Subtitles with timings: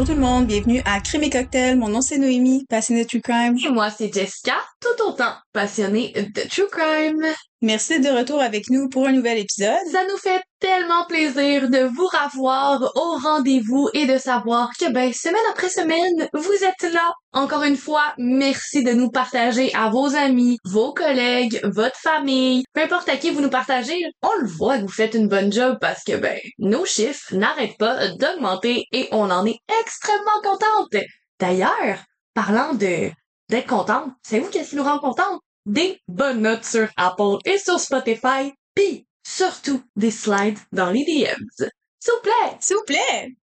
[0.00, 1.76] Bonjour tout le monde, bienvenue à Crime et Cocktail.
[1.76, 3.58] Mon nom c'est Noémie, passionnée de True Crime.
[3.62, 7.22] Et moi, c'est Jessica, tout autant passionnée de True Crime.
[7.60, 9.76] Merci de retour avec nous pour un nouvel épisode.
[9.92, 15.12] Ça nous fait tellement plaisir de vous revoir au rendez-vous et de savoir que, ben,
[15.12, 17.12] semaine après semaine, vous êtes là.
[17.32, 22.64] Encore une fois, merci de nous partager à vos amis, vos collègues, votre famille.
[22.74, 25.52] Peu importe à qui vous nous partagez, on le voit que vous faites une bonne
[25.52, 31.02] job parce que, ben, nos chiffres n'arrêtent pas d'augmenter et on en est extrêmement contente.
[31.38, 31.98] D'ailleurs,
[32.34, 33.10] parlant de
[33.48, 35.40] d'être contente, savez-vous qu'est-ce qui nous rend contente?
[35.66, 41.70] Des bonnes notes sur Apple et sur Spotify, pis surtout des slides dans les DMs.
[42.00, 42.56] S'il vous plaît!
[42.60, 43.36] S'il vous plaît!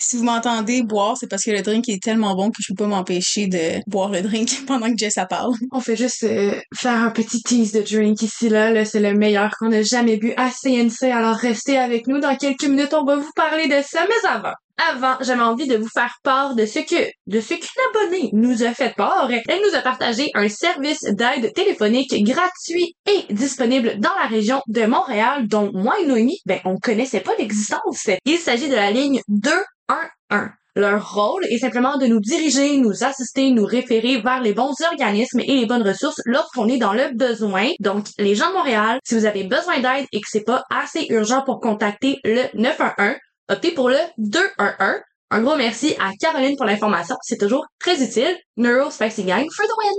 [0.00, 2.84] Si vous m'entendez boire, c'est parce que le drink est tellement bon que je peux
[2.84, 5.54] pas m'empêcher de boire le drink pendant que Jess parle.
[5.72, 9.14] On fait juste euh, faire un petit tease de drink ici là, là c'est le
[9.14, 12.20] meilleur qu'on a jamais bu à CNC, alors restez avec nous.
[12.20, 14.54] Dans quelques minutes, on va vous parler de ça, mais avant,
[14.90, 18.62] avant, j'avais envie de vous faire part de ce que, de ce qu'une abonnée nous
[18.62, 19.30] a fait part.
[19.30, 24.86] Elle nous a partagé un service d'aide téléphonique gratuit et disponible dans la région de
[24.86, 28.08] Montréal, dont moi et Noémie, ben, on connaissait pas l'existence.
[28.24, 30.48] Il s'agit de la ligne 211.
[30.78, 35.40] Leur rôle est simplement de nous diriger, nous assister, nous référer vers les bons organismes
[35.40, 37.70] et les bonnes ressources lorsqu'on est dans le besoin.
[37.80, 41.06] Donc, les gens de Montréal, si vous avez besoin d'aide et que c'est pas assez
[41.08, 43.16] urgent pour contacter le 911,
[43.48, 45.02] optez pour le 211.
[45.30, 47.16] Un gros merci à Caroline pour l'information.
[47.22, 48.36] C'est toujours très utile.
[48.56, 49.94] Neuro Spicy Gang for the win!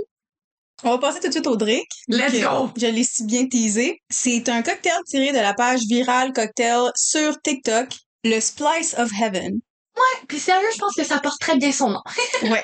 [0.82, 1.86] On va passer tout de suite au drink.
[2.08, 2.70] Let's go!
[2.76, 4.00] Je l'ai si bien teasé.
[4.10, 7.88] C'est un cocktail tiré de la page virale cocktail sur TikTok,
[8.24, 9.52] le Splice of Heaven.
[9.96, 12.00] Ouais, puis sérieux, je pense que ça porte très bien son nom.
[12.42, 12.62] ouais.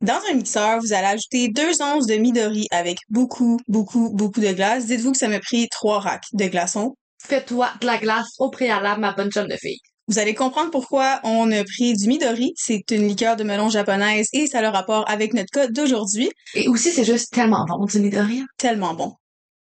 [0.00, 4.52] Dans un mixeur, vous allez ajouter deux onces de Midori avec beaucoup, beaucoup, beaucoup de
[4.52, 4.86] glace.
[4.86, 6.94] Dites-vous que ça m'a pris trois racks de glaçons.
[7.20, 9.80] Fais-toi de la glace au préalable, ma bonne chum de fille.
[10.08, 12.54] Vous allez comprendre pourquoi on a pris du Midori.
[12.56, 16.30] C'est une liqueur de melon japonaise et ça a le rapport avec notre cas d'aujourd'hui.
[16.54, 18.42] Et aussi, c'est juste tellement bon, du Midori.
[18.56, 19.12] Tellement bon.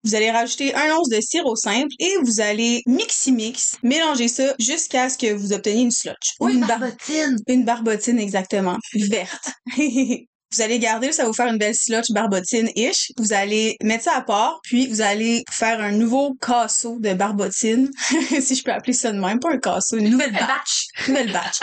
[0.06, 5.09] Vous allez rajouter un once de sirop simple et vous allez mixi-mix, mélanger ça jusqu'à
[5.09, 6.35] ce que vous obteniez une slotch.
[6.40, 7.35] Ou une, barbotine.
[7.47, 8.78] Une barbotine, exactement.
[8.94, 9.52] Verte.
[10.53, 13.12] Vous allez garder, ça va vous faire une belle slotch barbotine-ish.
[13.18, 17.90] Vous allez mettre ça à part, puis vous allez faire un nouveau casseau de barbotine,
[18.41, 20.88] si je peux appeler ça de même, pas un casseau, une nouvelle batch.
[21.08, 21.59] nouvelle batch.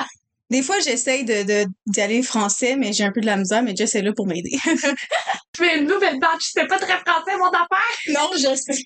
[0.50, 3.74] Des fois, j'essaye de, d'y aller français, mais j'ai un peu de la misère, mais
[3.74, 4.52] Jess est là pour m'aider.
[4.64, 7.96] Je fais une nouvelle batch, c'est pas très français, mon affaire!
[8.08, 8.82] Non, je sais.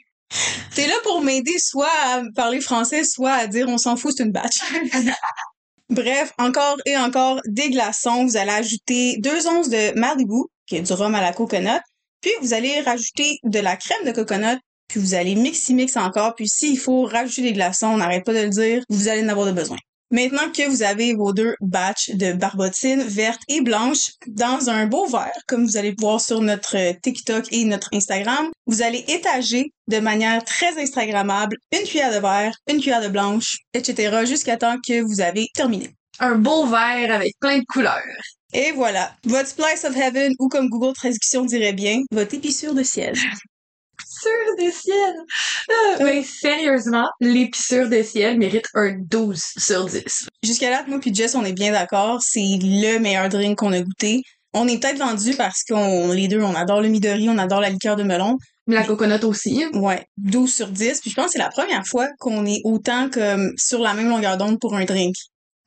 [0.75, 4.25] T'es là pour m'aider soit à parler français, soit à dire on s'en fout, c'est
[4.25, 4.60] une batch.
[5.91, 8.26] Bref, encore et encore des glaçons.
[8.26, 11.81] Vous allez ajouter deux onces de Malibu, qui est du rhum à la coconut.
[12.21, 14.59] Puis vous allez rajouter de la crème de coconut.
[14.88, 16.34] Puis vous allez mixer mix encore.
[16.34, 19.28] Puis s'il faut rajouter des glaçons, on n'arrête pas de le dire, vous allez en
[19.28, 19.78] avoir de besoin.
[20.10, 25.06] Maintenant que vous avez vos deux batchs de barbotines vertes et blanches dans un beau
[25.06, 29.98] verre, comme vous allez voir sur notre TikTok et notre Instagram, vous allez étager de
[29.98, 34.24] manière très instagrammable une cuillère de verre, une cuillère de blanche, etc.
[34.24, 35.91] jusqu'à temps que vous avez terminé.
[36.20, 38.02] Un beau verre avec plein de couleurs.
[38.54, 42.82] Et voilà, votre Splice of Heaven, ou comme Google Traduction dirait bien, votre épissure de
[42.82, 43.14] ciel
[44.26, 45.14] l'épissure de ciel.
[46.00, 50.28] Mais sérieusement, l'épissure de ciel mérite un 12 sur 10.
[50.42, 52.20] Jusqu'à là, moi puis Jess, on est bien d'accord.
[52.22, 54.22] C'est le meilleur drink qu'on a goûté.
[54.54, 57.70] On est peut-être vendu parce qu'on les deux, on adore le Midori, on adore la
[57.70, 58.38] liqueur de melon.
[58.66, 59.64] Mais la coconut aussi.
[59.74, 61.00] Ouais, 12 sur 10.
[61.00, 64.08] Puis je pense que c'est la première fois qu'on est autant comme sur la même
[64.08, 65.14] longueur d'onde pour un drink.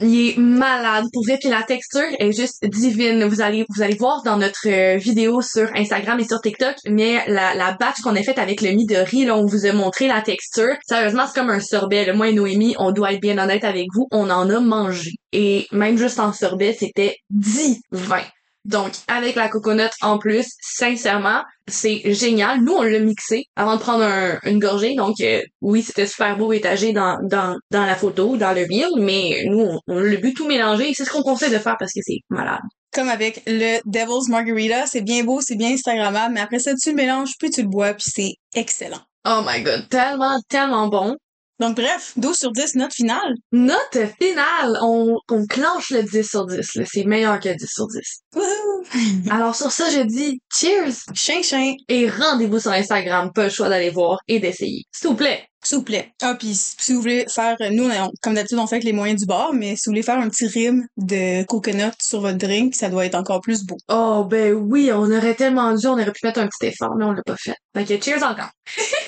[0.01, 3.25] Il est malade pour vrai, puis la texture est juste divine.
[3.25, 7.23] Vous allez vous allez voir dans notre euh, vidéo sur Instagram et sur TikTok, mais
[7.27, 10.21] la, la batch qu'on a faite avec le Midori, là, on vous a montré la
[10.21, 10.75] texture.
[10.87, 12.05] Sérieusement, c'est comme un sorbet.
[12.05, 15.11] Le Moi et Noémie, on doit être bien honnête avec vous, on en a mangé.
[15.33, 18.21] Et même juste en sorbet, c'était 10, 20.
[18.63, 22.61] Donc, avec la coconut en plus, sincèrement, c'est génial.
[22.61, 24.05] Nous, on l'a mixé avant de prendre
[24.43, 24.95] une gorgée.
[24.95, 28.89] Donc, euh, oui, c'était super beau étagé dans, dans, dans la photo, dans le reel,
[28.97, 30.93] mais nous, on, on l'a bu tout mélangé.
[30.93, 32.61] C'est ce qu'on conseille de faire parce que c'est malade.
[32.93, 36.89] Comme avec le Devil's Margarita, c'est bien beau, c'est bien Instagrammable, mais après ça, tu
[36.89, 39.01] le mélanges, puis tu le bois, puis c'est excellent.
[39.25, 41.15] Oh my god, tellement, tellement bon.
[41.61, 43.35] Donc bref, 12 sur 10, note finale.
[43.51, 44.79] Note finale!
[44.81, 46.79] On, on clenche le 10 sur 10.
[46.91, 49.29] C'est meilleur que 10 sur 10.
[49.29, 50.95] Alors sur ça, je dis cheers!
[51.13, 51.75] Chien chien!
[51.87, 53.29] Et rendez-vous sur Instagram.
[53.31, 54.85] Pas le choix d'aller voir et d'essayer.
[54.91, 55.45] S'il vous plaît!
[55.63, 56.11] S'il vous plaît.
[56.23, 57.87] Ah, puis si vous voulez faire, nous,
[58.23, 60.27] comme d'habitude, on fait avec les moyens du bord, mais si vous voulez faire un
[60.27, 63.77] petit rime de coconut sur votre drink, ça doit être encore plus beau.
[63.87, 67.05] Oh, ben oui, on aurait tellement dû, on aurait pu mettre un petit effort, mais
[67.05, 67.53] on l'a pas fait.
[67.77, 68.49] Fait que cheers encore!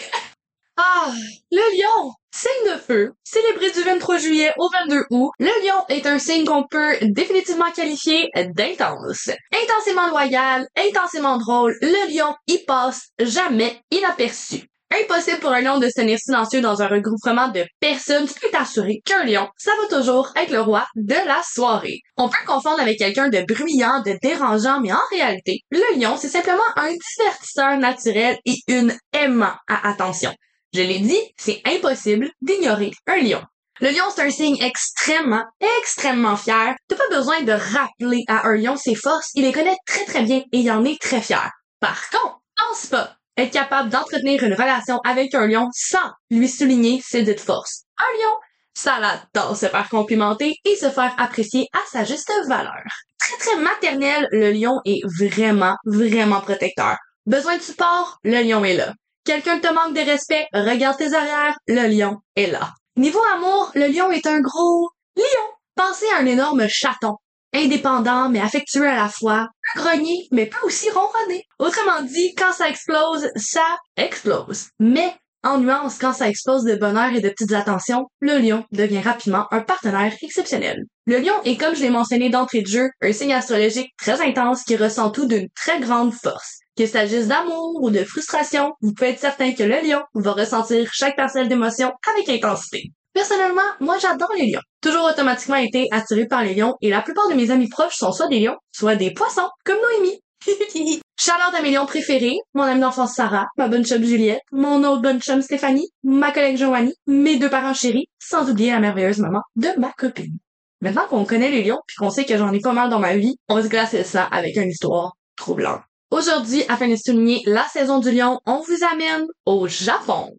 [0.75, 1.11] Ah,
[1.51, 2.13] le lion!
[2.31, 6.45] Signe de feu, célébré du 23 juillet au 22 août, le lion est un signe
[6.45, 9.29] qu'on peut définitivement qualifier d'intense.
[9.53, 14.67] Intensément loyal, intensément drôle, le lion y passe jamais inaperçu.
[14.91, 18.27] Impossible pour un lion de se tenir silencieux dans un regroupement de personnes.
[18.27, 21.99] Tu peux t'assurer qu'un lion, ça va toujours être le roi de la soirée.
[22.17, 26.29] On peut confondre avec quelqu'un de bruyant, de dérangeant, mais en réalité, le lion, c'est
[26.29, 30.33] simplement un divertisseur naturel et une aimant à attention.
[30.73, 33.43] Je l'ai dit, c'est impossible d'ignorer un lion.
[33.79, 35.43] Le lion, c'est un signe extrêmement,
[35.79, 36.75] extrêmement fier.
[36.87, 40.23] T'as pas besoin de rappeler à un lion ses forces, il les connaît très très
[40.23, 41.51] bien et il en est très fier.
[41.79, 47.01] Par contre, pense pas être capable d'entretenir une relation avec un lion sans lui souligner
[47.03, 47.83] ses dites forces.
[47.97, 48.33] Un lion,
[48.73, 52.83] ça l'adore se faire complimenter et se faire apprécier à sa juste valeur.
[53.19, 56.97] Très très maternel, le lion est vraiment, vraiment protecteur.
[57.25, 58.93] Besoin de support, le lion est là.
[59.25, 62.71] Quelqu'un te manque de respect, regarde tes arrières, le lion est là.
[62.97, 65.47] Niveau amour, le lion est un gros lion.
[65.75, 67.15] Pensez à un énorme chaton
[67.53, 71.43] indépendant mais affectueux à la fois, grogner mais peut aussi ronronner.
[71.59, 73.65] Autrement dit, quand ça explose, ça
[73.95, 74.69] explose.
[74.79, 79.01] Mais en nuance, quand ça explose de bonheur et de petites attentions, le lion devient
[79.01, 80.83] rapidement un partenaire exceptionnel.
[81.05, 84.63] Le lion est, comme je l'ai mentionné d'entrée de jeu, un signe astrologique très intense
[84.63, 86.62] qui ressent tout d'une très grande force.
[86.75, 90.91] Qu'il s'agisse d'amour ou de frustration, vous pouvez être certain que le lion va ressentir
[90.91, 92.91] chaque parcelle d'émotion avec intensité.
[93.13, 94.61] Personnellement, moi j'adore les lions.
[94.81, 98.11] Toujours automatiquement été attiré par les lions et la plupart de mes amis proches sont
[98.11, 100.19] soit des lions, soit des poissons, comme Noémie.
[101.19, 105.03] Shout-out à mes lions préférés, mon amie d'enfance Sarah, ma bonne chum Juliette, mon autre
[105.03, 109.41] bonne chum Stéphanie, ma collègue Joanie, mes deux parents chéris, sans oublier la merveilleuse maman
[109.55, 110.39] de ma copine.
[110.81, 113.15] Maintenant qu'on connaît les lions puis qu'on sait que j'en ai pas mal dans ma
[113.15, 115.81] vie, on va se glacer ça avec une histoire troublante.
[116.13, 120.29] Aujourd'hui, afin de souligner la saison du lion, on vous amène au Japon.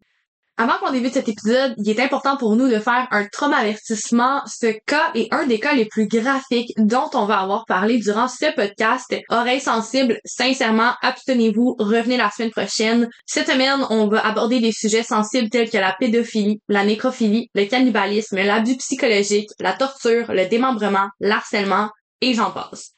[0.56, 4.40] Avant qu'on débute cet épisode, il est important pour nous de faire un trauma avertissement.
[4.46, 8.28] Ce cas est un des cas les plus graphiques dont on va avoir parlé durant
[8.28, 9.12] ce podcast.
[9.30, 13.08] Oreilles sensibles, sincèrement, abstenez-vous, revenez la semaine prochaine.
[13.26, 17.64] Cette semaine, on va aborder des sujets sensibles tels que la pédophilie, la nécrophilie, le
[17.64, 21.90] cannibalisme, l'abus psychologique, la torture, le démembrement, l'harcèlement,
[22.20, 22.94] et j'en passe.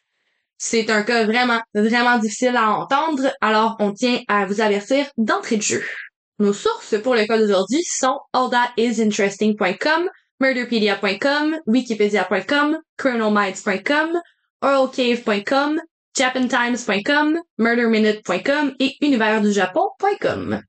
[0.58, 5.56] C'est un cas vraiment, vraiment difficile à entendre, alors on tient à vous avertir d'entrée
[5.56, 5.84] de jeu.
[6.38, 10.08] Nos sources pour le cas d'aujourd'hui sont allthatisinteresting.com,
[10.40, 14.20] murderpedia.com, wikipedia.com, colonelmites.com,
[14.62, 15.80] oralcave.com,
[16.16, 20.62] japantimes.com, murderminute.com et universdujapon.com.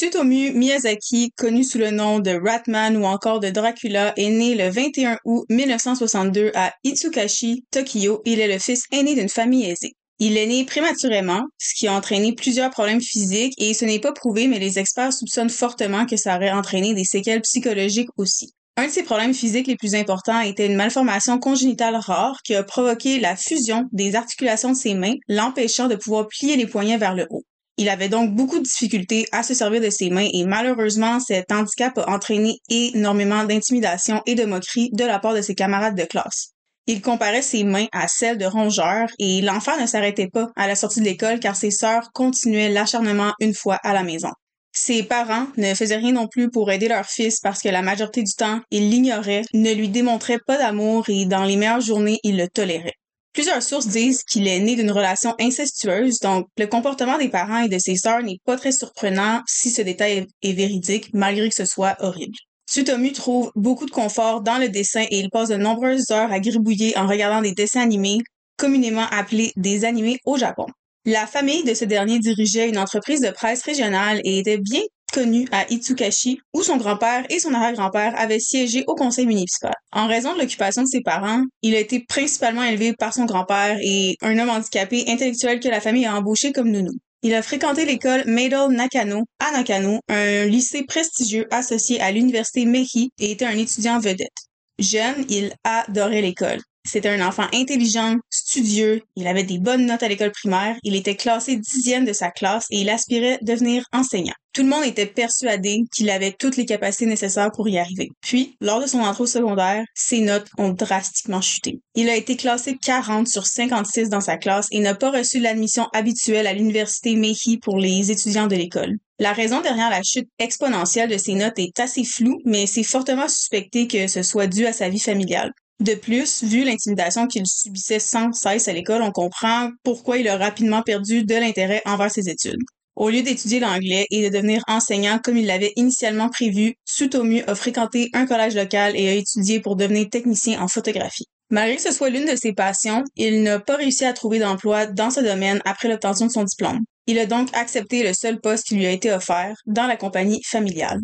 [0.00, 4.70] Tsutomu Miyazaki, connu sous le nom de Ratman ou encore de Dracula, est né le
[4.70, 8.22] 21 août 1962 à Itsukashi, Tokyo.
[8.24, 9.92] Il est le fils aîné d'une famille aisée.
[10.18, 14.12] Il est né prématurément, ce qui a entraîné plusieurs problèmes physiques et ce n'est pas
[14.12, 18.54] prouvé, mais les experts soupçonnent fortement que ça aurait entraîné des séquelles psychologiques aussi.
[18.78, 22.62] Un de ses problèmes physiques les plus importants était une malformation congénitale rare qui a
[22.62, 27.14] provoqué la fusion des articulations de ses mains, l'empêchant de pouvoir plier les poignets vers
[27.14, 27.44] le haut.
[27.80, 31.50] Il avait donc beaucoup de difficultés à se servir de ses mains et malheureusement, cet
[31.50, 36.04] handicap a entraîné énormément d'intimidation et de moquerie de la part de ses camarades de
[36.04, 36.48] classe.
[36.86, 40.74] Il comparait ses mains à celles de rongeurs et l'enfant ne s'arrêtait pas à la
[40.74, 44.32] sortie de l'école car ses sœurs continuaient l'acharnement une fois à la maison.
[44.74, 48.22] Ses parents ne faisaient rien non plus pour aider leur fils parce que la majorité
[48.22, 52.36] du temps, ils l'ignoraient, ne lui démontraient pas d'amour et dans les meilleures journées, ils
[52.36, 52.99] le toléraient.
[53.32, 57.68] Plusieurs sources disent qu'il est né d'une relation incestueuse, donc le comportement des parents et
[57.68, 61.64] de ses sœurs n'est pas très surprenant si ce détail est véridique, malgré que ce
[61.64, 62.34] soit horrible.
[62.68, 66.40] Tsutomu trouve beaucoup de confort dans le dessin et il passe de nombreuses heures à
[66.40, 68.18] gribouiller en regardant des dessins animés,
[68.56, 70.66] communément appelés des animés au Japon.
[71.04, 75.46] La famille de ce dernier dirigeait une entreprise de presse régionale et était bien connue
[75.52, 79.74] à Itsukashi, où son grand-père et son arrière-grand-père avaient siégé au conseil municipal.
[79.92, 83.78] En raison de l'occupation de ses parents, il a été principalement élevé par son grand-père
[83.82, 86.92] et un homme handicapé intellectuel que la famille a embauché comme nounou.
[87.22, 93.10] Il a fréquenté l'école Meidel Nakano à Nakano, un lycée prestigieux associé à l'université Meiji
[93.18, 94.30] et était un étudiant vedette.
[94.78, 96.60] Jeune, il adorait l'école.
[96.86, 101.14] C'était un enfant intelligent, studieux, il avait des bonnes notes à l'école primaire, il était
[101.14, 104.34] classé dixième de sa classe et il aspirait devenir enseignant.
[104.52, 108.08] Tout le monde était persuadé qu'il avait toutes les capacités nécessaires pour y arriver.
[108.20, 111.80] Puis, lors de son entrée au secondaire, ses notes ont drastiquement chuté.
[111.94, 115.86] Il a été classé 40 sur 56 dans sa classe et n'a pas reçu l'admission
[115.92, 118.96] habituelle à l'université Meiji pour les étudiants de l'école.
[119.20, 123.28] La raison derrière la chute exponentielle de ses notes est assez floue, mais c'est fortement
[123.28, 125.52] suspecté que ce soit dû à sa vie familiale.
[125.80, 130.36] De plus, vu l'intimidation qu'il subissait sans cesse à l'école, on comprend pourquoi il a
[130.36, 132.60] rapidement perdu de l'intérêt envers ses études.
[132.96, 137.54] Au lieu d'étudier l'anglais et de devenir enseignant comme il l'avait initialement prévu, Tsutomu a
[137.54, 141.24] fréquenté un collège local et a étudié pour devenir technicien en photographie.
[141.48, 144.84] Malgré que ce soit l'une de ses passions, il n'a pas réussi à trouver d'emploi
[144.84, 146.80] dans ce domaine après l'obtention de son diplôme.
[147.06, 150.42] Il a donc accepté le seul poste qui lui a été offert dans la compagnie
[150.46, 151.00] familiale.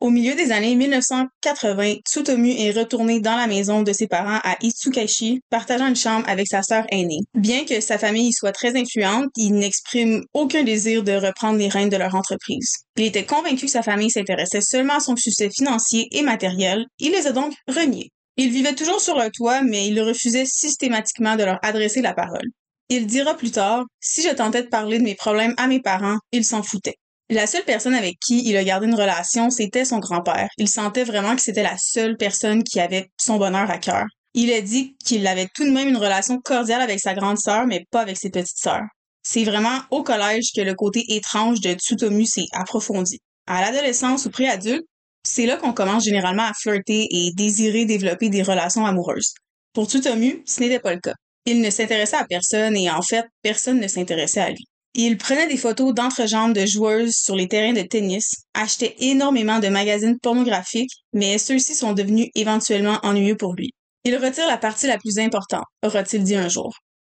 [0.00, 4.56] Au milieu des années 1980, Tsutomu est retourné dans la maison de ses parents à
[4.62, 7.18] Itsukashi, partageant une chambre avec sa sœur aînée.
[7.34, 11.88] Bien que sa famille soit très influente, il n'exprime aucun désir de reprendre les rênes
[11.88, 12.74] de leur entreprise.
[12.96, 17.10] Il était convaincu que sa famille s'intéressait seulement à son succès financier et matériel, il
[17.10, 18.12] les a donc reniés.
[18.36, 22.46] Il vivait toujours sur le toit, mais il refusait systématiquement de leur adresser la parole.
[22.88, 26.18] Il dira plus tard, si je tentais de parler de mes problèmes à mes parents,
[26.30, 26.98] ils s'en foutaient.
[27.30, 30.48] La seule personne avec qui il a gardé une relation, c'était son grand-père.
[30.56, 34.06] Il sentait vraiment que c'était la seule personne qui avait son bonheur à cœur.
[34.32, 37.66] Il a dit qu'il avait tout de même une relation cordiale avec sa grande sœur,
[37.66, 38.86] mais pas avec ses petites sœurs.
[39.22, 43.18] C'est vraiment au collège que le côté étrange de Tsutomu s'est approfondi.
[43.46, 44.86] À l'adolescence ou pré-adulte,
[45.22, 49.34] c'est là qu'on commence généralement à flirter et désirer développer des relations amoureuses.
[49.74, 51.14] Pour Tsutomu, ce n'était pas le cas.
[51.44, 54.64] Il ne s'intéressait à personne et en fait, personne ne s'intéressait à lui.
[54.94, 59.68] Il prenait des photos d'entrejambes de joueuses sur les terrains de tennis, achetait énormément de
[59.68, 63.72] magazines pornographiques, mais ceux-ci sont devenus éventuellement ennuyeux pour lui.
[64.04, 66.74] Il retire la partie la plus importante, aura-t-il dit un jour.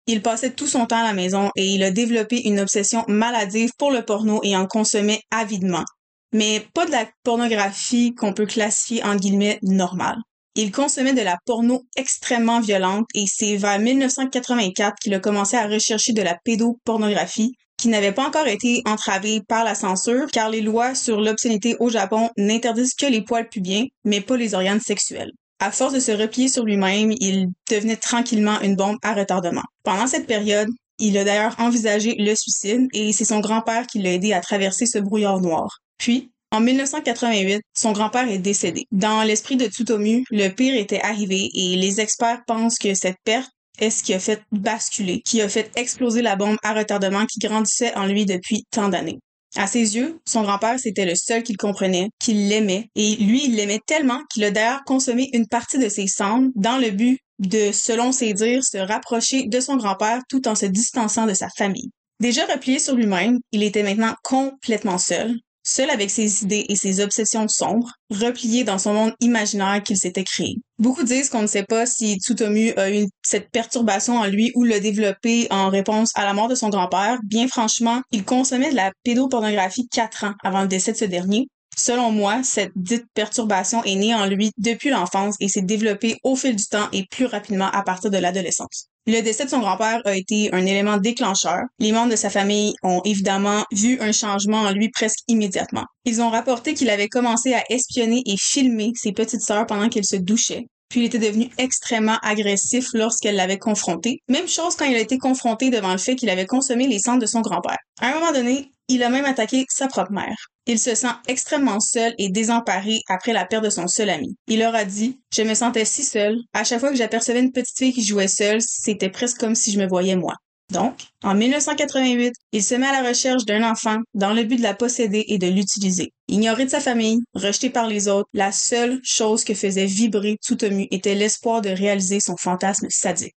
[0.06, 3.72] Il passait tout son temps à la maison et il a développé une obsession maladive
[3.76, 5.84] pour le porno et en consommait avidement.
[6.32, 10.16] Mais pas de la pornographie qu'on peut classifier en guillemets normale.
[10.60, 15.68] Il consommait de la porno extrêmement violente et c'est vers 1984 qu'il a commencé à
[15.68, 20.60] rechercher de la pédopornographie qui n'avait pas encore été entravé par la censure, car les
[20.60, 25.30] lois sur l'obscénité au Japon n'interdisent que les poils pubiens, mais pas les organes sexuels.
[25.60, 29.62] À force de se replier sur lui-même, il devenait tranquillement une bombe à retardement.
[29.84, 34.14] Pendant cette période, il a d'ailleurs envisagé le suicide et c'est son grand-père qui l'a
[34.14, 35.78] aidé à traverser ce brouillard noir.
[35.98, 38.86] Puis, en 1988, son grand-père est décédé.
[38.90, 43.50] Dans l'esprit de Tsutomu, le pire était arrivé et les experts pensent que cette perte
[43.78, 47.38] est ce qui a fait basculer, qui a fait exploser la bombe à retardement qui
[47.38, 49.18] grandissait en lui depuis tant d'années.
[49.56, 53.56] À ses yeux, son grand-père, c'était le seul qu'il comprenait, qu'il l'aimait, et lui, il
[53.56, 57.72] l'aimait tellement qu'il a d'ailleurs consommé une partie de ses cendres dans le but de,
[57.72, 61.90] selon ses dires, se rapprocher de son grand-père tout en se distançant de sa famille.
[62.20, 65.36] Déjà replié sur lui-même, il était maintenant complètement seul,
[65.68, 70.24] seul avec ses idées et ses obsessions sombres, replié dans son monde imaginaire qu'il s'était
[70.24, 70.56] créé.
[70.78, 74.64] Beaucoup disent qu'on ne sait pas si Tsutomu a eu cette perturbation en lui ou
[74.64, 77.18] l'a développé en réponse à la mort de son grand-père.
[77.24, 81.48] Bien franchement, il consommait de la pédopornographie quatre ans avant le décès de ce dernier.
[81.76, 86.34] Selon moi, cette dite perturbation est née en lui depuis l'enfance et s'est développée au
[86.34, 88.88] fil du temps et plus rapidement à partir de l'adolescence.
[89.10, 91.62] Le décès de son grand-père a été un élément déclencheur.
[91.78, 95.86] Les membres de sa famille ont évidemment vu un changement en lui presque immédiatement.
[96.04, 100.04] Ils ont rapporté qu'il avait commencé à espionner et filmer ses petites sœurs pendant qu'elles
[100.04, 100.66] se douchaient.
[100.90, 104.18] Puis il était devenu extrêmement agressif lorsqu'elle l'avait confronté.
[104.28, 107.22] Même chose quand il a été confronté devant le fait qu'il avait consommé les cendres
[107.22, 107.78] de son grand-père.
[108.02, 110.36] À un moment donné, il a même attaqué sa propre mère.
[110.66, 114.36] Il se sent extrêmement seul et désemparé après la perte de son seul ami.
[114.48, 116.36] Il leur a dit Je me sentais si seul.
[116.52, 119.72] À chaque fois que j'apercevais une petite fille qui jouait seule, c'était presque comme si
[119.72, 120.34] je me voyais moi.
[120.70, 124.62] Donc, en 1988, il se met à la recherche d'un enfant dans le but de
[124.62, 126.12] la posséder et de l'utiliser.
[126.28, 130.86] Ignoré de sa famille, rejeté par les autres, la seule chose que faisait vibrer Tsutomu
[130.90, 133.34] était l'espoir de réaliser son fantasme sadique.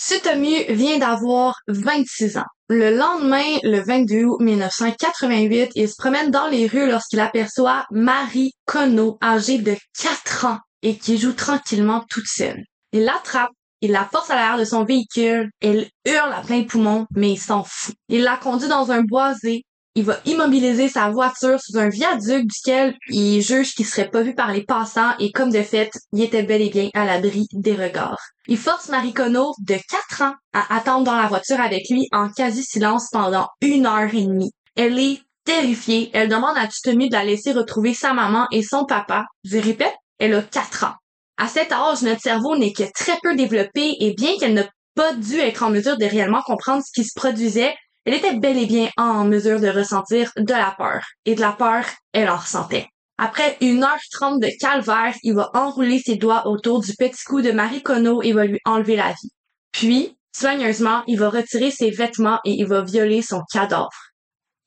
[0.00, 2.46] Tsutomu vient d'avoir 26 ans.
[2.68, 8.52] Le lendemain, le 22 août 1988, il se promène dans les rues lorsqu'il aperçoit Marie
[8.64, 12.62] Kono, âgée de 4 ans, et qui joue tranquillement toute seule.
[12.92, 13.50] Il l'attrape,
[13.80, 17.40] il la force à l'arrière de son véhicule, elle hurle à plein poumon, mais il
[17.40, 17.94] s'en fout.
[18.08, 19.64] Il la conduit dans un boisé,
[19.98, 24.32] il va immobiliser sa voiture sous un viaduc duquel il juge qu'il serait pas vu
[24.32, 27.74] par les passants et comme de fait, il était bel et bien à l'abri des
[27.74, 28.20] regards.
[28.46, 32.28] Il force Marie Kono de 4 ans à attendre dans la voiture avec lui en
[32.30, 34.52] quasi-silence pendant une heure et demie.
[34.76, 36.10] Elle est terrifiée.
[36.12, 39.24] Elle demande à Tutomi de la laisser retrouver sa maman et son papa.
[39.42, 40.94] Je répète, elle a 4 ans.
[41.38, 45.12] À cet âge, notre cerveau n'est que très peu développé et bien qu'elle n'a pas
[45.14, 47.74] dû être en mesure de réellement comprendre ce qui se produisait,
[48.08, 51.04] elle était bel et bien en mesure de ressentir de la peur.
[51.26, 51.84] Et de la peur,
[52.14, 52.86] elle en ressentait.
[53.18, 57.42] Après une heure trente de calvaire, il va enrouler ses doigts autour du petit cou
[57.42, 59.30] de Marie Kono et va lui enlever la vie.
[59.72, 63.90] Puis, soigneusement, il va retirer ses vêtements et il va violer son cadavre.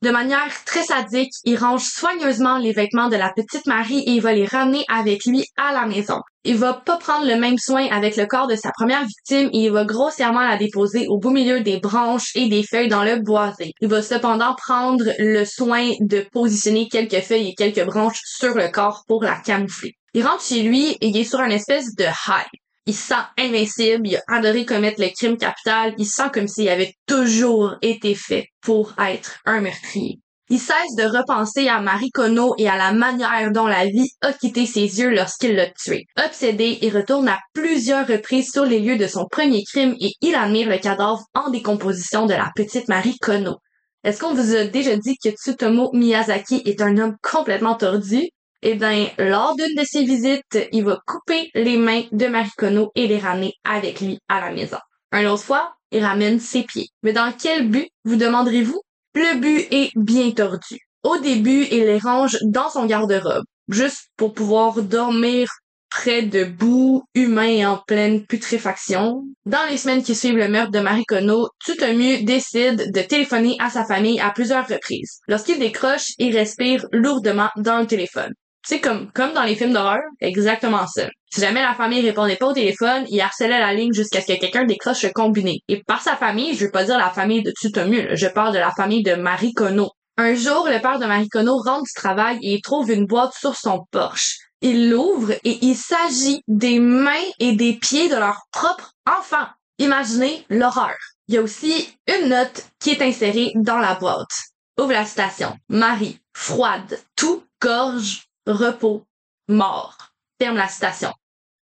[0.02, 4.22] De manière très sadique, il range soigneusement les vêtements de la petite Marie et il
[4.22, 6.22] va les ramener avec lui à la maison.
[6.44, 9.66] Il va pas prendre le même soin avec le corps de sa première victime et
[9.66, 13.18] il va grossièrement la déposer au beau milieu des branches et des feuilles dans le
[13.18, 13.74] boisé.
[13.80, 18.70] Il va cependant prendre le soin de positionner quelques feuilles et quelques branches sur le
[18.70, 19.94] corps pour la camoufler.
[20.16, 22.50] Il rentre chez lui et il est sur une espèce de high.
[22.88, 26.68] Il se sent invincible, il a adoré commettre le crime capital, il sent comme s'il
[26.70, 30.20] avait toujours été fait pour être un meurtrier.
[30.50, 34.34] Il cesse de repenser à Marie Kono et à la manière dont la vie a
[34.34, 36.08] quitté ses yeux lorsqu'il l'a tué.
[36.22, 40.36] Obsédé, il retourne à plusieurs reprises sur les lieux de son premier crime et il
[40.36, 43.60] admire le cadavre en décomposition de la petite Marie Kono.
[44.04, 48.28] Est-ce qu'on vous a déjà dit que Tsutomo Miyazaki est un homme complètement tordu?
[48.64, 53.08] Eh bien, lors d'une de ses visites, il va couper les mains de Marikono et
[53.08, 54.78] les ramener avec lui à la maison.
[55.12, 56.90] Un autre fois, il ramène ses pieds.
[57.04, 58.82] Mais dans quel but, vous demanderez-vous?
[59.16, 60.78] Le but est bien tordu.
[61.04, 65.50] Au début, il les range dans son garde-robe, juste pour pouvoir dormir
[65.90, 69.24] près de boue humain en pleine putréfaction.
[69.46, 73.70] Dans les semaines qui suivent le meurtre de Marie Kono, Tsutomu décide de téléphoner à
[73.70, 75.20] sa famille à plusieurs reprises.
[75.28, 78.32] Lorsqu'il décroche, il respire lourdement dans le téléphone.
[78.64, 81.08] C'est comme, comme dans les films d'horreur, exactement ça.
[81.34, 84.40] Si jamais la famille répondait pas au téléphone, il harcelait la ligne jusqu'à ce que
[84.40, 85.62] quelqu'un décroche le combiné.
[85.68, 88.60] Et par sa famille, je veux pas dire la famille de Tsutomu, je parle de
[88.60, 89.90] la famille de Marie Kono.
[90.18, 93.34] Un jour, le père de Marie Kono rentre du travail et il trouve une boîte
[93.34, 94.38] sur son porche.
[94.62, 99.48] Il l'ouvre et il s'agit des mains et des pieds de leur propre enfant.
[99.80, 100.96] Imaginez l'horreur.
[101.28, 104.38] Il y a aussi une note qui est insérée dans la boîte.
[104.80, 105.56] Ouvre la citation.
[105.70, 109.04] Marie, froide, tout gorge repos,
[109.48, 109.98] mort.
[110.40, 111.14] Ferme la citation.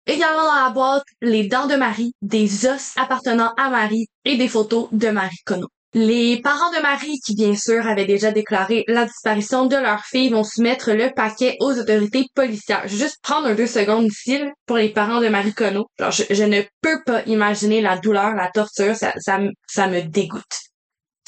[0.07, 4.49] Également dans la boîte, les dents de Marie, des os appartenant à Marie et des
[4.49, 5.69] photos de Marie Kono.
[5.93, 10.29] Les parents de Marie, qui bien sûr avaient déjà déclaré la disparition de leur fille,
[10.29, 12.83] vont soumettre le paquet aux autorités policières.
[12.87, 15.87] Je vais juste prendre un deux secondes ici pour les parents de Marie Kono.
[15.99, 19.39] Genre, je, ne peux pas imaginer la douleur, la torture, ça
[19.89, 20.71] me dégoûte.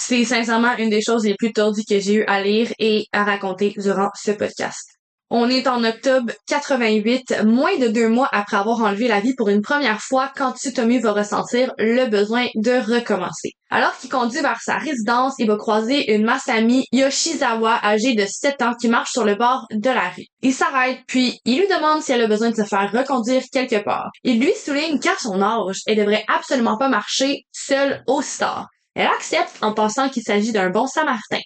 [0.00, 3.24] C'est sincèrement une des choses les plus tordues que j'ai eu à lire et à
[3.24, 4.91] raconter durant ce podcast.
[5.34, 9.48] On est en octobre 88, moins de deux mois après avoir enlevé la vie pour
[9.48, 13.52] une première fois quand Tsutomu va ressentir le besoin de recommencer.
[13.70, 18.60] Alors qu'il conduit vers sa résidence, il va croiser une Masami Yoshizawa âgée de 7
[18.60, 20.26] ans qui marche sur le bord de la rue.
[20.42, 23.82] Il s'arrête, puis il lui demande si elle a besoin de se faire reconduire quelque
[23.82, 24.10] part.
[24.24, 28.68] Il lui souligne qu'à son âge, elle devrait absolument pas marcher seule au star.
[28.94, 31.40] Elle accepte en pensant qu'il s'agit d'un bon samaritain.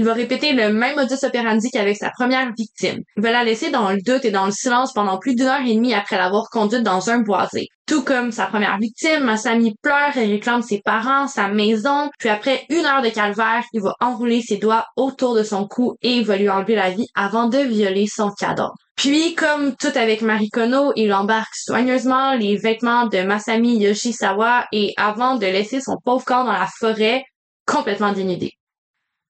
[0.00, 3.02] Il va répéter le même modus operandi qu'avec sa première victime.
[3.16, 5.66] Il va la laisser dans le doute et dans le silence pendant plus d'une heure
[5.66, 7.66] et demie après l'avoir conduite dans un boisé.
[7.84, 12.64] Tout comme sa première victime, Masami pleure et réclame ses parents, sa maison, puis après
[12.70, 16.24] une heure de calvaire, il va enrouler ses doigts autour de son cou et il
[16.24, 18.74] va lui enlever la vie avant de violer son cadavre.
[18.94, 25.34] Puis, comme tout avec Marikono, il embarque soigneusement les vêtements de Masami Yoshisawa et avant
[25.34, 27.24] de laisser son pauvre corps dans la forêt,
[27.66, 28.52] complètement dénudé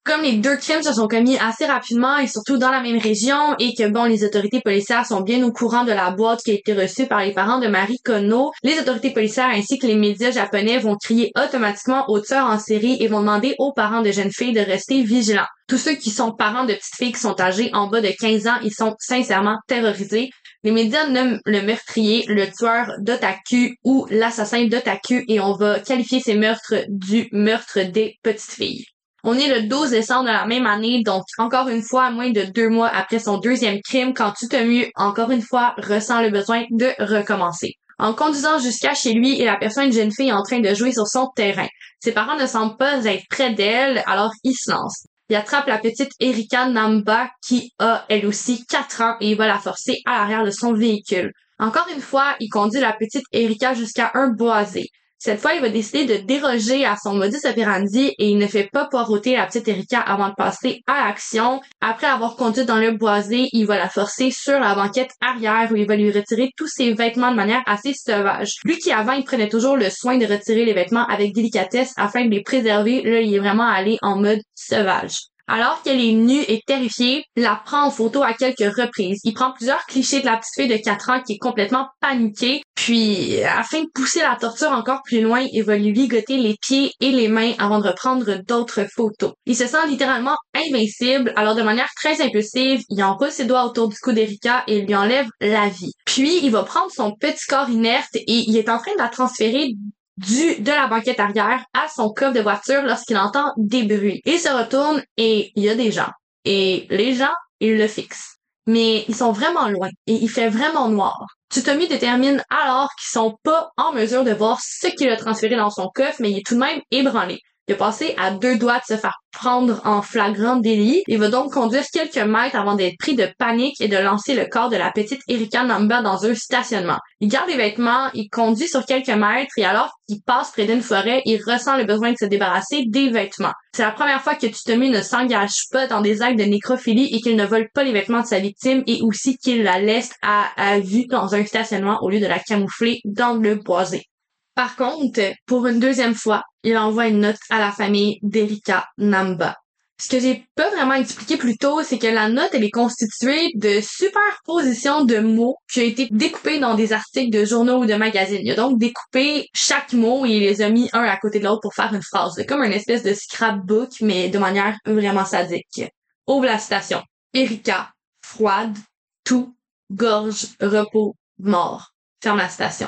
[0.09, 3.55] comme les deux crimes se sont commis assez rapidement et surtout dans la même région
[3.59, 6.55] et que bon les autorités policières sont bien au courant de la boîte qui a
[6.55, 10.31] été reçue par les parents de Marie Kono, les autorités policières ainsi que les médias
[10.31, 14.31] japonais vont crier automatiquement aux tueurs en série et vont demander aux parents de jeunes
[14.31, 15.45] filles de rester vigilants.
[15.67, 18.47] Tous ceux qui sont parents de petites filles qui sont âgées en bas de 15
[18.47, 20.31] ans, ils sont sincèrement terrorisés.
[20.63, 26.19] Les médias nomment le meurtrier le tueur d'Otaku ou l'assassin d'Otaku et on va qualifier
[26.19, 28.85] ces meurtres du meurtre des petites filles.
[29.23, 32.43] On est le 12 décembre de la même année, donc encore une fois, moins de
[32.43, 36.87] deux mois après son deuxième crime, quand Tutomu, encore une fois, ressent le besoin de
[36.99, 37.73] recommencer.
[37.97, 41.05] En conduisant jusqu'à chez lui, il aperçoit une jeune fille en train de jouer sur
[41.05, 41.67] son terrain.
[41.99, 45.03] Ses parents ne semblent pas être près d'elle, alors il se lance.
[45.29, 49.47] Il attrape la petite Erika Namba qui a elle aussi 4 ans et il va
[49.47, 51.33] la forcer à l'arrière de son véhicule.
[51.59, 54.87] Encore une fois, il conduit la petite Erika jusqu'à un boisé.
[55.21, 58.69] Cette fois, il va décider de déroger à son modus operandi et il ne fait
[58.71, 61.59] pas poireauter la petite Erika avant de passer à l'action.
[61.81, 65.75] Après avoir conduit dans le boisé, il va la forcer sur la banquette arrière où
[65.75, 68.53] il va lui retirer tous ses vêtements de manière assez sauvage.
[68.63, 72.23] Lui qui avant, il prenait toujours le soin de retirer les vêtements avec délicatesse afin
[72.23, 75.17] de les préserver, là, il est vraiment allé en mode sauvage.
[75.51, 79.19] Alors qu'elle est nue et terrifiée, la prend en photo à quelques reprises.
[79.23, 82.61] Il prend plusieurs clichés de la petite fille de 4 ans qui est complètement paniquée.
[82.75, 86.91] Puis, afin de pousser la torture encore plus loin, il va lui ligoter les pieds
[87.01, 89.33] et les mains avant de reprendre d'autres photos.
[89.47, 93.89] Il se sent littéralement invincible, alors de manière très impulsive, il enroule ses doigts autour
[93.89, 95.93] du cou d'Erika et lui enlève la vie.
[96.05, 99.09] Puis, il va prendre son petit corps inerte et il est en train de la
[99.09, 99.73] transférer
[100.19, 104.21] du, de la banquette arrière à son coffre de voiture lorsqu'il entend des bruits.
[104.25, 106.11] Il se retourne et il y a des gens.
[106.45, 108.37] Et les gens, ils le fixent.
[108.67, 111.25] Mais ils sont vraiment loin et il fait vraiment noir.
[111.51, 115.71] Tsutomu détermine alors qu'ils sont pas en mesure de voir ce qu'il a transféré dans
[115.71, 117.39] son coffre, mais il est tout de même ébranlé.
[117.69, 121.03] Il a passé à deux doigts de se faire prendre en flagrant délit.
[121.07, 124.47] Il va donc conduire quelques mètres avant d'être pris de panique et de lancer le
[124.47, 126.97] corps de la petite Erika Namba dans un stationnement.
[127.19, 130.81] Il garde les vêtements, il conduit sur quelques mètres et alors qu'il passe près d'une
[130.81, 133.53] forêt, il ressent le besoin de se débarrasser des vêtements.
[133.75, 137.21] C'est la première fois que Tutomu ne s'engage pas dans des actes de nécrophilie et
[137.21, 140.79] qu'il ne vole pas les vêtements de sa victime et aussi qu'il la laisse à
[140.79, 144.07] vue dans un stationnement au lieu de la camoufler dans le boisé.
[144.55, 149.55] Par contre, pour une deuxième fois, il envoie une note à la famille d'Erika Namba.
[150.01, 153.51] Ce que j'ai pas vraiment expliqué plus tôt, c'est que la note, elle est constituée
[153.55, 157.95] de superpositions de mots qui ont été découpés dans des articles de journaux ou de
[157.95, 158.39] magazines.
[158.41, 161.43] Il a donc découpé chaque mot et il les a mis un à côté de
[161.43, 162.31] l'autre pour faire une phrase.
[162.35, 165.83] C'est comme une espèce de scrapbook, mais de manière vraiment sadique.
[166.27, 167.03] Ouvre la citation.
[167.33, 167.91] Erika,
[168.23, 168.77] froide,
[169.25, 169.53] tout,
[169.91, 171.91] gorge, repos, mort.
[172.23, 172.87] Ferme la citation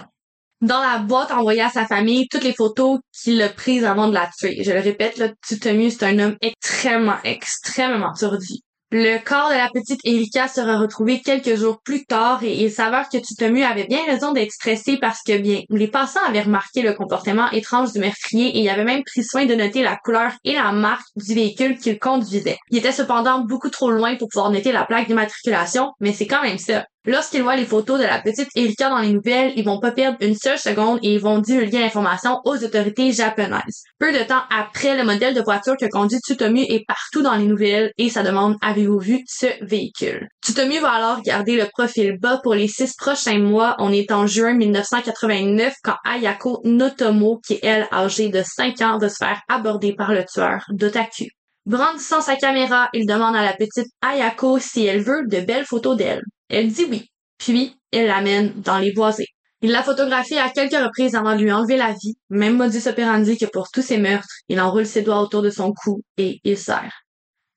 [0.62, 4.13] dans la boîte envoyée à sa famille toutes les photos qu'il a prises avant de
[4.13, 4.63] la tuer.
[4.63, 8.63] Je le répète, là, Tutomu, c'est un homme extrêmement, extrêmement surdi.
[8.93, 13.08] Le corps de la petite Erika sera retrouvé quelques jours plus tard et il s'avère
[13.08, 16.93] que Tutomu avait bien raison d'être stressé parce que bien, les passants avaient remarqué le
[16.93, 20.56] comportement étrange du meurtrier et il avait même pris soin de noter la couleur et
[20.56, 22.58] la marque du véhicule qu'il conduisait.
[22.69, 26.43] Il était cependant beaucoup trop loin pour pouvoir noter la plaque d'immatriculation, mais c'est quand
[26.43, 26.84] même ça.
[27.05, 30.19] Lorsqu'ils voient les photos de la petite Erika dans les nouvelles, ils vont pas perdre
[30.21, 33.85] une seule seconde et ils vont divulguer l'information aux autorités japonaises.
[33.97, 37.45] Peu de temps après, le modèle de voiture que conduit Tsutomu est partout dans les
[37.45, 40.27] nouvelles et ça demande avez-vous vu ce véhicule?
[40.43, 43.75] Tsutomu va alors garder le profil bas pour les six prochains mois.
[43.79, 48.99] On est en juin 1989 quand Ayako Notomo, qui est elle âgée de 5 ans,
[48.99, 51.29] va se faire aborder par le tueur d'Otaku.
[51.65, 55.97] Brandissant sa caméra, il demande à la petite Ayako si elle veut de belles photos
[55.97, 56.21] d'elle.
[56.51, 59.27] Elle dit oui, puis elle l'amène dans les boisés.
[59.61, 63.37] Il la photographie à quelques reprises avant de lui enlever la vie, même modus operandi
[63.37, 66.57] que pour tous ses meurtres, il enroule ses doigts autour de son cou et il
[66.57, 67.03] serre.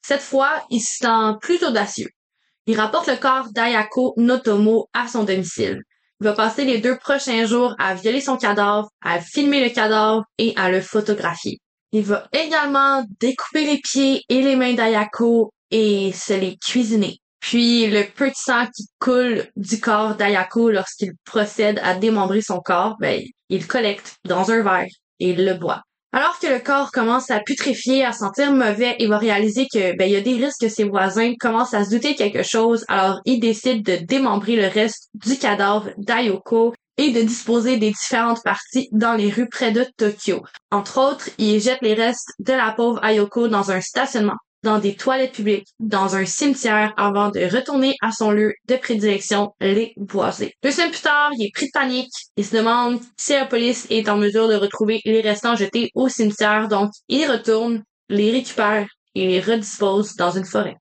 [0.07, 2.09] Cette fois, il se sent plus audacieux.
[2.67, 5.81] Il rapporte le corps d'Ayako Notomo à son domicile.
[6.21, 10.23] Il va passer les deux prochains jours à violer son cadavre, à filmer le cadavre
[10.39, 11.59] et à le photographier.
[11.91, 17.19] Il va également découper les pieds et les mains d'Ayako et se les cuisiner.
[17.45, 22.61] Puis le peu de sang qui coule du corps d'Ayako lorsqu'il procède à démembrer son
[22.61, 24.89] corps, ben, il le collecte dans un verre
[25.21, 25.83] et il le boit.
[26.15, 30.07] Alors que le corps commence à putréfier, à sentir mauvais, il va réaliser que ben
[30.07, 33.21] il y a des risques que ses voisins commencent à se douter quelque chose, alors
[33.27, 38.89] il décide de démembrer le reste du cadavre d'Ayoko et de disposer des différentes parties
[38.93, 40.43] dans les rues près de Tokyo.
[40.71, 44.97] Entre autres, il jette les restes de la pauvre Ayoko dans un stationnement dans des
[44.97, 50.55] toilettes publiques, dans un cimetière avant de retourner à son lieu de prédilection, les boisés.
[50.63, 52.13] Deux semaines plus tard, il est pris de panique.
[52.37, 56.09] Il se demande si la police est en mesure de retrouver les restants jetés au
[56.09, 56.69] cimetière.
[56.69, 60.77] Donc, il retourne, les récupère et les redispose dans une forêt.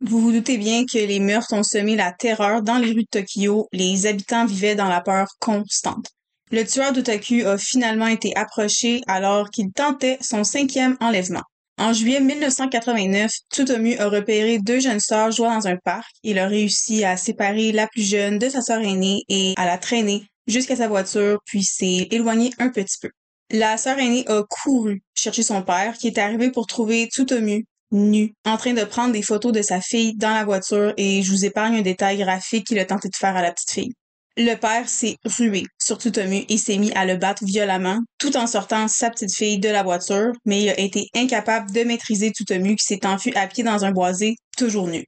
[0.00, 3.20] Vous vous doutez bien que les meurtres ont semé la terreur dans les rues de
[3.20, 3.68] Tokyo.
[3.72, 6.06] Les habitants vivaient dans la peur constante.
[6.50, 11.42] Le tueur d'Otaku a finalement été approché alors qu'il tentait son cinquième enlèvement.
[11.78, 16.10] En juillet 1989, Tsutomu a repéré deux jeunes sœurs jouant dans un parc.
[16.22, 19.78] Il a réussi à séparer la plus jeune de sa sœur aînée et à la
[19.78, 23.10] traîner jusqu'à sa voiture, puis s'est éloigné un petit peu.
[23.50, 28.34] La sœur aînée a couru chercher son père, qui est arrivé pour trouver Tsutomu nu,
[28.44, 31.44] en train de prendre des photos de sa fille dans la voiture, et je vous
[31.44, 33.92] épargne un détail graphique qu'il a tenté de faire à la petite fille.
[34.36, 38.46] Le père s'est rué sur Tutomu et s'est mis à le battre violemment, tout en
[38.46, 42.76] sortant sa petite fille de la voiture, mais il a été incapable de maîtriser Tutomu
[42.76, 45.04] qui s'est enfui à pied dans un boisé, toujours nu.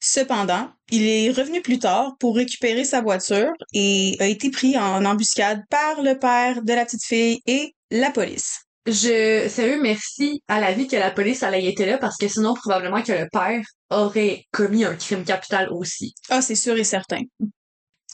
[0.00, 5.04] Cependant, il est revenu plus tard pour récupérer sa voiture et a été pris en
[5.04, 8.62] embuscade par le père de la petite fille et la police.
[8.86, 12.54] Je, sérieux, merci à la vie que la police allait été là parce que sinon,
[12.54, 16.14] probablement que le père aurait commis un crime capital aussi.
[16.30, 17.20] Ah, c'est sûr et certain.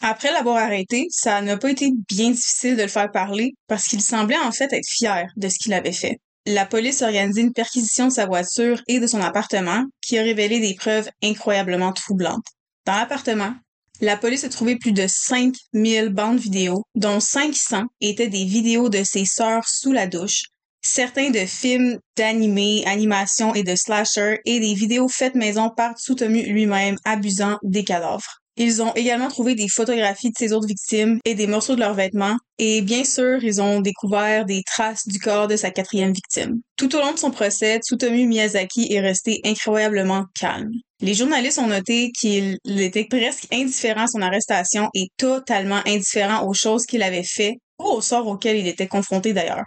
[0.01, 4.01] Après l'avoir arrêté, ça n'a pas été bien difficile de le faire parler parce qu'il
[4.01, 6.19] semblait en fait être fier de ce qu'il avait fait.
[6.47, 10.23] La police a organisé une perquisition de sa voiture et de son appartement qui a
[10.23, 12.47] révélé des preuves incroyablement troublantes.
[12.87, 13.55] Dans l'appartement,
[14.01, 19.03] la police a trouvé plus de 5000 bandes vidéo, dont 500 étaient des vidéos de
[19.03, 20.45] ses sœurs sous la douche,
[20.81, 26.43] certains de films d'animés, animation et de slasher et des vidéos faites maison par Tsutomu
[26.43, 28.38] lui-même abusant des cadavres.
[28.61, 31.95] Ils ont également trouvé des photographies de ces autres victimes et des morceaux de leurs
[31.95, 32.37] vêtements.
[32.59, 36.61] Et bien sûr, ils ont découvert des traces du corps de sa quatrième victime.
[36.77, 40.73] Tout au long de son procès, Tsutomu Miyazaki est resté incroyablement calme.
[41.01, 46.55] Les journalistes ont noté qu'il était presque indifférent à son arrestation et totalement indifférent aux
[46.55, 49.67] choses qu'il avait fait ou au sort auquel il était confronté d'ailleurs.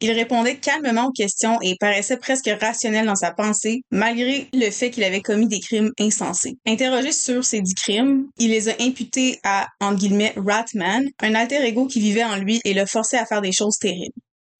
[0.00, 4.90] Il répondait calmement aux questions et paraissait presque rationnel dans sa pensée, malgré le fait
[4.90, 6.58] qu'il avait commis des crimes insensés.
[6.66, 11.86] Interrogé sur ces dix crimes, il les a imputés à, guillemets, Ratman, un alter ego
[11.86, 14.12] qui vivait en lui et le forçait à faire des choses terribles.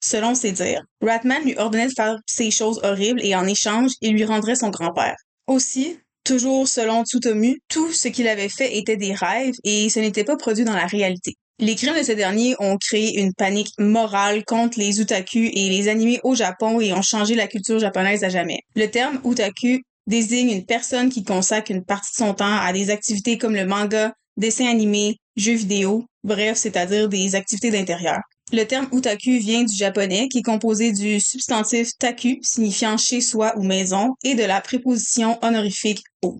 [0.03, 4.14] Selon ses dires, Ratman lui ordonnait de faire ces choses horribles et en échange, il
[4.14, 5.16] lui rendrait son grand-père.
[5.46, 10.25] Aussi, toujours selon Tsutomu, tout ce qu'il avait fait était des rêves et ce n'était
[10.25, 11.35] pas produit dans la réalité.
[11.59, 15.88] Les crimes de ces derniers ont créé une panique morale contre les otaku et les
[15.88, 18.59] animés au Japon et ont changé la culture japonaise à jamais.
[18.75, 22.90] Le terme otaku désigne une personne qui consacre une partie de son temps à des
[22.90, 28.19] activités comme le manga, dessins animés, jeux vidéo, bref, c'est-à-dire des activités d'intérieur.
[28.53, 33.55] Le terme otaku vient du japonais qui est composé du substantif taku signifiant chez soi
[33.57, 36.38] ou maison et de la préposition honorifique o.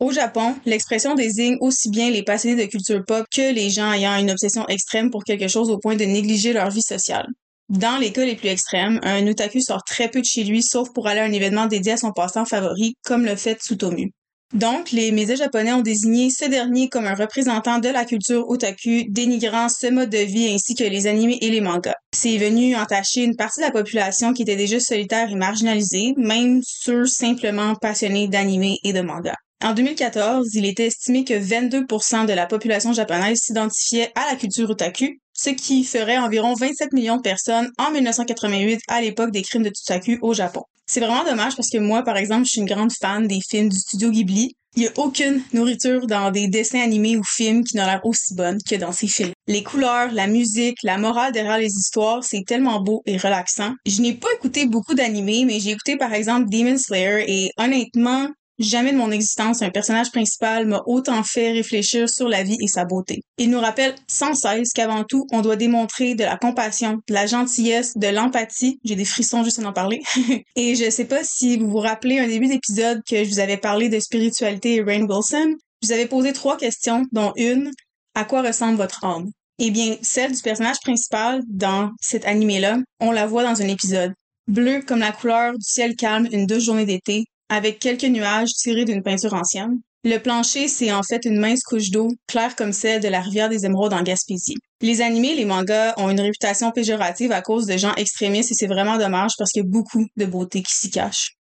[0.00, 4.16] Au Japon, l'expression désigne aussi bien les passionnés de culture pop que les gens ayant
[4.16, 7.26] une obsession extrême pour quelque chose au point de négliger leur vie sociale.
[7.68, 10.92] Dans les cas les plus extrêmes, un otaku sort très peu de chez lui sauf
[10.92, 14.12] pour aller à un événement dédié à son passe-temps favori, comme le fait Tsutomu.
[14.54, 19.04] Donc, les médias japonais ont désigné ce dernier comme un représentant de la culture otaku,
[19.08, 21.96] dénigrant ce mode de vie ainsi que les animés et les mangas.
[22.14, 26.60] C'est venu entacher une partie de la population qui était déjà solitaire et marginalisée, même
[26.64, 29.36] ceux simplement passionnés d'animés et de mangas.
[29.64, 34.70] En 2014, il était estimé que 22% de la population japonaise s'identifiait à la culture
[34.70, 39.64] otaku, ce qui ferait environ 27 millions de personnes en 1988 à l'époque des crimes
[39.64, 40.62] de Tutaku au Japon.
[40.86, 43.68] C'est vraiment dommage parce que moi, par exemple, je suis une grande fan des films
[43.68, 44.54] du studio Ghibli.
[44.76, 48.34] Il n'y a aucune nourriture dans des dessins animés ou films qui n'a l'air aussi
[48.34, 49.32] bonne que dans ces films.
[49.48, 53.74] Les couleurs, la musique, la morale derrière les histoires, c'est tellement beau et relaxant.
[53.86, 58.28] Je n'ai pas écouté beaucoup d'animés, mais j'ai écouté par exemple Demon Slayer et honnêtement,
[58.58, 62.66] Jamais de mon existence un personnage principal m'a autant fait réfléchir sur la vie et
[62.66, 63.22] sa beauté.
[63.38, 67.26] Il nous rappelle sans cesse qu'avant tout, on doit démontrer de la compassion, de la
[67.26, 68.80] gentillesse, de l'empathie.
[68.84, 70.00] J'ai des frissons juste à en parler.
[70.56, 73.58] et je sais pas si vous vous rappelez un début d'épisode que je vous avais
[73.58, 75.54] parlé de spiritualité et Rain Wilson.
[75.82, 77.70] Je vous avais posé trois questions, dont une,
[78.16, 79.30] à quoi ressemble votre âme?
[79.60, 84.12] Eh bien, celle du personnage principal dans cet animé-là, on la voit dans un épisode.
[84.48, 88.84] Bleu comme la couleur du ciel calme une douce journée d'été, avec quelques nuages tirés
[88.84, 89.80] d'une peinture ancienne.
[90.04, 93.48] Le plancher, c'est en fait une mince couche d'eau, claire comme celle de la rivière
[93.48, 94.56] des Émeraudes en Gaspésie.
[94.80, 98.68] Les animés, les mangas ont une réputation péjorative à cause de gens extrémistes et c'est
[98.68, 101.32] vraiment dommage parce qu'il y a beaucoup de beauté qui s'y cache.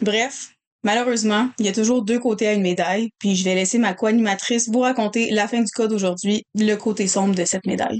[0.00, 0.48] Bref,
[0.82, 3.94] malheureusement, il y a toujours deux côtés à une médaille, puis je vais laisser ma
[3.94, 7.98] co-animatrice vous raconter la fin du code aujourd'hui, le côté sombre de cette médaille.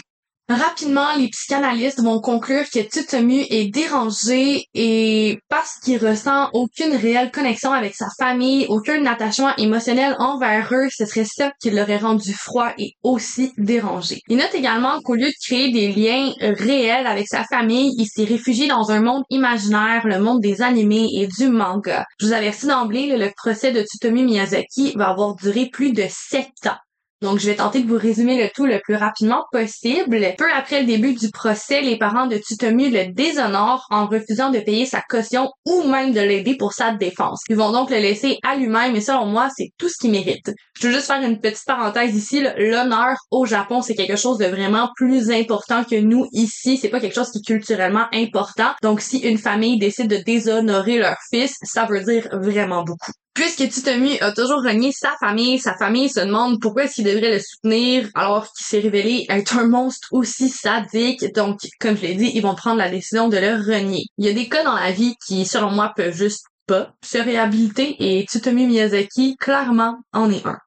[0.53, 7.31] Rapidement, les psychanalystes vont conclure que Tsutomu est dérangé et parce qu'il ressent aucune réelle
[7.31, 12.35] connexion avec sa famille, aucun attachement émotionnel envers eux, ce serait ça qui l'aurait rendu
[12.35, 14.21] froid et aussi dérangé.
[14.29, 18.25] Il note également qu'au lieu de créer des liens réels avec sa famille, il s'est
[18.25, 22.05] réfugié dans un monde imaginaire, le monde des animés et du manga.
[22.21, 26.67] Je vous avertis d'emblée, le procès de Tsutomu Miyazaki va avoir duré plus de sept
[26.67, 26.77] ans.
[27.23, 30.35] Donc, je vais tenter de vous résumer le tout le plus rapidement possible.
[30.37, 34.59] Peu après le début du procès, les parents de Tsutomu le déshonorent en refusant de
[34.59, 37.43] payer sa caution ou même de l'aider pour sa défense.
[37.49, 40.51] Ils vont donc le laisser à lui-même et selon moi, c'est tout ce qu'il mérite.
[40.81, 42.45] Je veux juste faire une petite parenthèse ici.
[42.59, 46.77] L'honneur au Japon, c'est quelque chose de vraiment plus important que nous ici.
[46.77, 48.73] C'est pas quelque chose qui est culturellement important.
[48.83, 53.13] Donc, si une famille décide de déshonorer leur fils, ça veut dire vraiment beaucoup.
[53.35, 57.33] Puisque Tsutomu a toujours renié sa famille, sa famille se demande pourquoi est-ce qu'il devrait
[57.33, 61.33] le soutenir alors qu'il s'est révélé être un monstre aussi sadique.
[61.35, 64.05] Donc, comme je l'ai dit, ils vont prendre la décision de le renier.
[64.19, 67.17] Il y a des cas dans la vie qui, selon moi, peuvent juste pas se
[67.17, 70.59] réhabiliter et Tsutomu Miyazaki, clairement, en est un.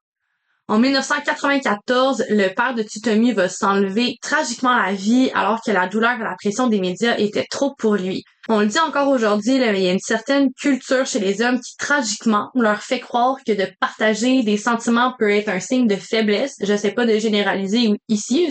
[0.67, 6.19] En 1994, le père de Tsutomu va s'enlever tragiquement la vie alors que la douleur
[6.19, 8.23] et la pression des médias étaient trop pour lui.
[8.47, 11.75] On le dit encore aujourd'hui, il y a une certaine culture chez les hommes qui
[11.77, 16.55] tragiquement leur fait croire que de partager des sentiments peut être un signe de faiblesse.
[16.61, 18.49] Je sais pas de généraliser ici,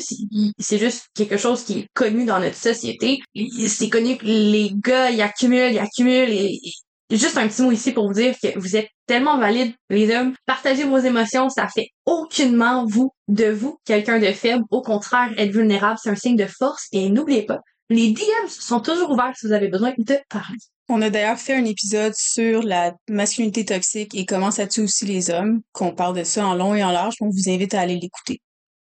[0.59, 3.19] c'est juste quelque chose qui est connu dans notre société.
[3.69, 6.61] C'est connu que les gars, ils accumulent, ils accumulent et,
[7.15, 10.35] Juste un petit mot ici pour vous dire que vous êtes tellement valides, les hommes.
[10.47, 14.65] Partagez vos émotions, ça fait aucunement vous, de vous, quelqu'un de faible.
[14.71, 16.89] Au contraire, être vulnérable, c'est un signe de force.
[16.91, 20.59] Et n'oubliez pas, les DMs sont toujours ouverts si vous avez besoin de parler.
[20.89, 25.07] On a d'ailleurs fait un épisode sur la masculinité toxique et comment ça tue aussi
[25.07, 27.81] les hommes, qu'on parle de ça en long et en large, je vous invite à
[27.81, 28.41] aller l'écouter.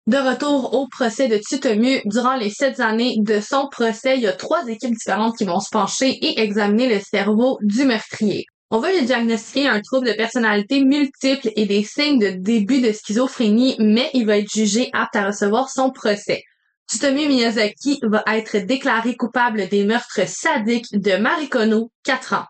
[0.07, 4.27] De retour au procès de Titomu, durant les sept années de son procès, il y
[4.27, 8.47] a trois équipes différentes qui vont se pencher et examiner le cerveau du meurtrier.
[8.71, 12.93] On va lui diagnostiquer un trouble de personnalité multiple et des signes de début de
[12.93, 16.45] schizophrénie, mais il va être jugé apte à recevoir son procès.
[16.89, 22.47] Tsutomu Miyazaki va être déclaré coupable des meurtres sadiques de Marikono, 4 ans,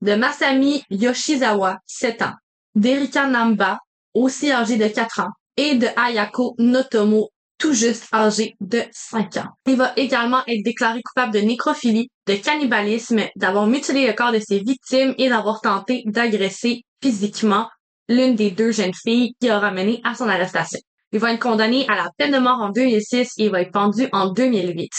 [0.00, 2.34] de Masami Yoshizawa, 7 ans,
[2.74, 3.78] d'Erika Namba,
[4.14, 9.48] aussi âgé de 4 ans, et de Ayako Notomo, tout juste âgé de 5 ans.
[9.66, 14.40] Il va également être déclaré coupable de nécrophilie, de cannibalisme, d'avoir mutilé le corps de
[14.40, 17.68] ses victimes et d'avoir tenté d'agresser physiquement
[18.08, 20.80] l'une des deux jeunes filles qui aura mené à son arrestation.
[21.12, 23.72] Il va être condamné à la peine de mort en 2006 et il va être
[23.72, 24.90] pendu en 2008.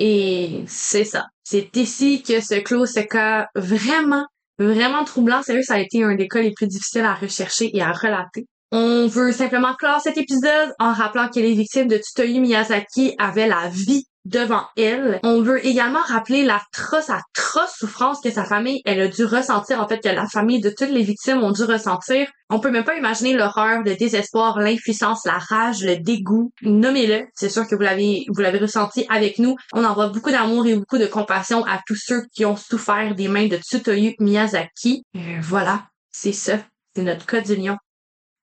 [0.00, 1.26] Et c'est ça.
[1.44, 4.26] C'est ici que se close ce cas vraiment,
[4.58, 5.42] vraiment troublant.
[5.42, 8.46] Sérieux, ça a été un des cas les plus difficiles à rechercher et à relater.
[8.72, 13.48] On veut simplement clore cet épisode en rappelant que les victimes de Tsutoyu Miyazaki avaient
[13.48, 15.18] la vie devant elle.
[15.24, 17.10] On veut également rappeler la atroce,
[17.76, 20.90] souffrance que sa famille, elle a dû ressentir, en fait, que la famille de toutes
[20.90, 22.28] les victimes ont dû ressentir.
[22.48, 26.52] On peut même pas imaginer l'horreur, le désespoir, l'impuissance, la rage, le dégoût.
[26.62, 27.26] Nommez-le.
[27.34, 29.56] C'est sûr que vous l'avez, vous l'avez ressenti avec nous.
[29.72, 33.28] On envoie beaucoup d'amour et beaucoup de compassion à tous ceux qui ont souffert des
[33.28, 35.02] mains de Tsutoyu Miyazaki.
[35.40, 35.86] voilà.
[36.12, 36.58] C'est ça.
[36.94, 37.76] C'est notre cas d'union.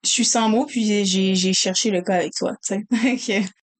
[0.07, 2.53] Je suis sans mots, puis j'ai, cherché le cas avec toi.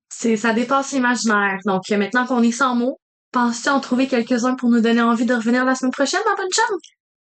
[0.10, 1.60] C'est, ça dépasse l'imaginaire.
[1.66, 3.00] Donc, maintenant qu'on est sans mots,
[3.32, 6.50] penses-tu en trouver quelques-uns pour nous donner envie de revenir la semaine prochaine, ma bonne
[6.50, 6.78] chum?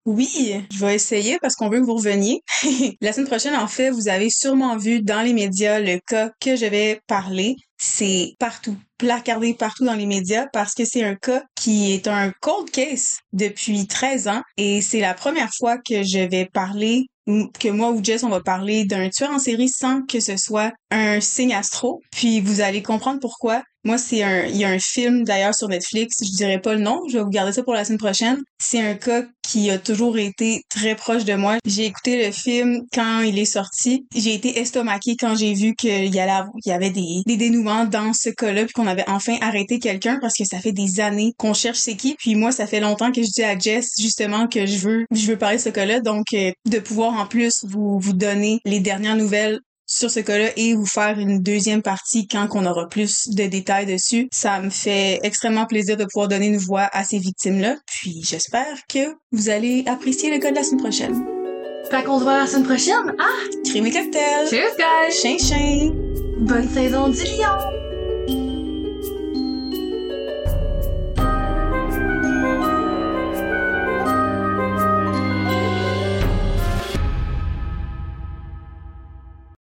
[0.07, 2.40] Oui, je vais essayer parce qu'on veut que vous reveniez.
[3.01, 6.55] la semaine prochaine, en fait, vous avez sûrement vu dans les médias le cas que
[6.55, 7.57] je vais parler.
[7.77, 12.33] C'est partout, placardé partout dans les médias parce que c'est un cas qui est un
[12.40, 17.69] cold case depuis 13 ans et c'est la première fois que je vais parler que
[17.69, 21.21] moi ou Jess, on va parler d'un tueur en série sans que ce soit un
[21.21, 22.01] signe astro.
[22.12, 23.62] Puis vous allez comprendre pourquoi.
[23.87, 26.81] Moi, c'est un, il y a un film d'ailleurs sur Netflix, je dirais pas le
[26.81, 28.42] nom, je vais vous garder ça pour la semaine prochaine.
[28.61, 31.59] C'est un cas qui a toujours été très proche de moi.
[31.64, 34.05] J'ai écouté le film quand il est sorti.
[34.12, 38.31] J'ai été estomaquée quand j'ai vu qu'il y, y avait des, des dénouements dans ce
[38.31, 41.79] cas-là, puis qu'on avait enfin arrêté quelqu'un parce que ça fait des années qu'on cherche
[41.79, 42.16] c'est qui.
[42.18, 45.27] Puis moi, ça fait longtemps que je dis à Jess justement que je veux, je
[45.29, 46.01] veux parler de ce cas-là.
[46.01, 50.51] Donc, euh, de pouvoir en plus vous, vous donner les dernières nouvelles sur ce cas-là
[50.57, 54.29] et vous faire une deuxième partie quand on aura plus de détails dessus.
[54.33, 57.77] Ça me fait extrêmement plaisir de pouvoir donner une voix à ces victimes-là.
[57.87, 61.25] Puis j'espère que vous allez apprécier le cas de la semaine prochaine.
[61.90, 63.14] Fait qu'on se voit la semaine prochaine.
[63.18, 63.25] Ah!
[63.64, 64.49] Crime et cocktail!
[64.51, 65.14] Cheers, guys!
[65.14, 65.92] Chien, chien!
[66.40, 67.86] Bonne saison du lion!